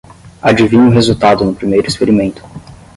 [0.41, 2.43] Adivinha o resultado no primeiro experimento.